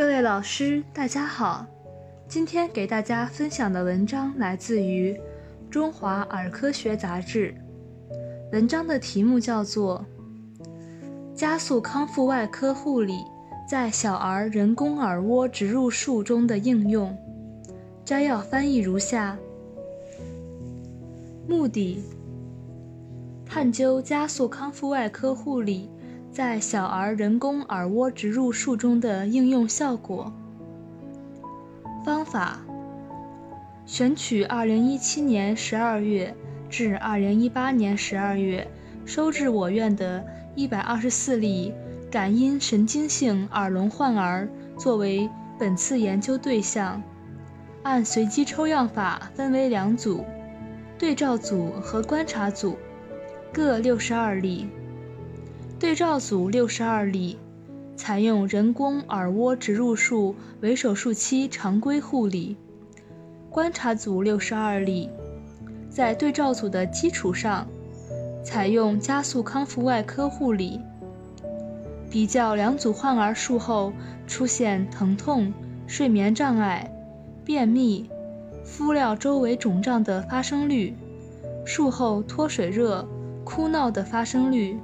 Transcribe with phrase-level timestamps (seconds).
[0.00, 1.66] 各位老师，大家好。
[2.26, 5.12] 今天给大家分享的文章来自于
[5.68, 7.54] 《中华儿科学杂志》，
[8.50, 10.02] 文章的题目叫做
[11.34, 13.18] 《加速康复外科护理
[13.68, 17.10] 在小儿人工耳蜗植入术中的应用》。
[18.02, 19.36] 摘要翻译如下：
[21.46, 22.02] 目的，
[23.44, 25.90] 探究加速康复外科护理。
[26.32, 30.32] 在小儿人工耳蜗植入术中的应用效果。
[32.04, 32.60] 方法：
[33.84, 36.34] 选取2017年12月
[36.70, 38.70] 至2018年12月
[39.04, 40.24] 收治我院的
[40.56, 41.74] 124例
[42.10, 47.02] 感音神经性耳聋患儿作为本次研究对象，
[47.82, 50.24] 按随机抽样法分为两组：
[50.96, 52.78] 对照组和观察组，
[53.52, 54.68] 各62例。
[55.80, 57.38] 对照组六十二例，
[57.96, 62.54] 采用人工耳蜗植入术为手术期常规护理；
[63.48, 65.08] 观察组六十二例，
[65.88, 67.66] 在对照组的基础上，
[68.44, 70.78] 采用加速康复外科护理。
[72.10, 73.90] 比较两组患儿术后
[74.26, 75.50] 出现疼痛、
[75.86, 76.92] 睡眠障碍、
[77.42, 78.10] 便秘、
[78.66, 80.94] 敷料周围肿胀的发生率，
[81.64, 83.08] 术后脱水热、
[83.44, 84.78] 哭闹的发生率。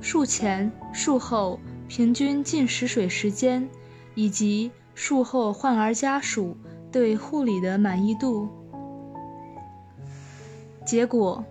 [0.00, 3.68] 术前、术后平均进食水时间，
[4.14, 6.56] 以及术后患儿家属
[6.90, 8.48] 对护理的满意度。
[10.86, 11.44] 结果，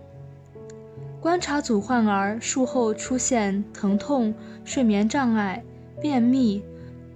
[1.20, 5.64] 观察组患儿术后出现疼痛、睡眠障碍、
[6.02, 6.64] 便秘、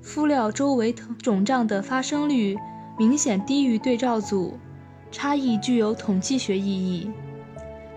[0.02, 2.58] 敷料周围肿胀的发生率
[3.00, 4.60] 明显低于对照组，
[5.12, 7.10] 差异具有统计学意义。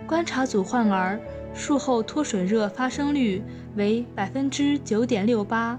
[0.06, 1.20] 观察组患儿。
[1.54, 3.42] 术后脱水热发生率
[3.76, 5.78] 为百分之九点六八，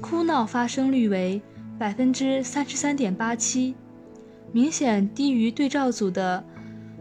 [0.00, 1.42] 哭闹发生率为
[1.76, 3.74] 百分之三十三点八七，
[4.52, 6.42] 明显低于对照组的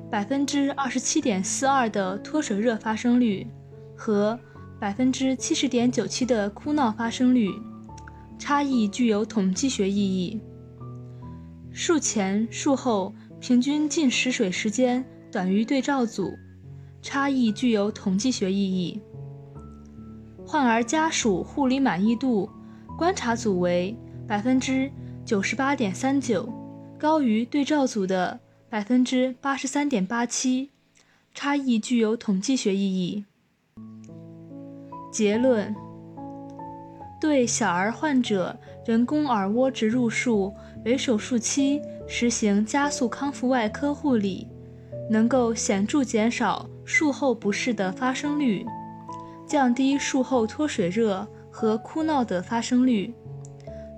[0.09, 3.45] 百分之二十七点四二的脱水热发生率
[3.95, 4.37] 和
[4.79, 7.51] 百分之七十点九七的哭闹发生率，
[8.39, 10.41] 差异具有统计学意义。
[11.71, 16.31] 术前、术后平均进食水时间短于对照组。
[17.01, 18.99] 差异具有统计学意义。
[20.45, 22.49] 患儿家属护理满意度，
[22.97, 23.97] 观察组为
[24.27, 24.91] 百分之
[25.25, 26.47] 九十八点三九，
[26.97, 30.69] 高于对照组的百分之八十三点八七，
[31.33, 33.25] 差异具有统计学意义。
[35.11, 35.75] 结论：
[37.19, 40.53] 对小儿患者人工耳蜗植入术
[40.85, 44.47] 为手术期实行加速康复外科护理，
[45.09, 46.69] 能够显著减少。
[46.87, 48.65] 术后不适的发生率，
[49.45, 53.13] 降低术后脱水热和哭闹的发生率，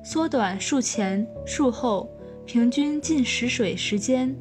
[0.03, 2.09] 缩短术前、术后
[2.47, 4.35] 平均进食水时间，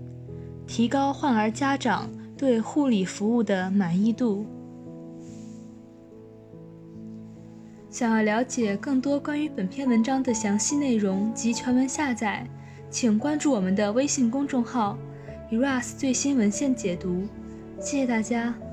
[0.66, 4.46] 提高患儿家长对护理服务的满意度。
[7.90, 12.48] 想要了解更多关于本篇文章的详细内容及全文下载，
[12.88, 14.96] 请关注我们的微信公众号
[15.50, 17.24] “eras 最新文献解读”。
[17.80, 18.67] 谢谢大家。